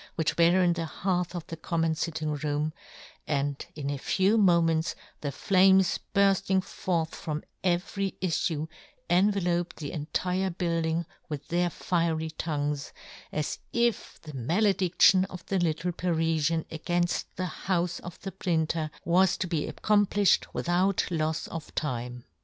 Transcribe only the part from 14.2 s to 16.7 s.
the maledidtion of the little Parifian